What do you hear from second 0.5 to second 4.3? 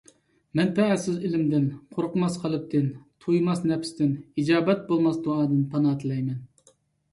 مەنپەئەتسىز ئىلىمدىن، قورقماس قەلبتىن، تويماس نەپستىن،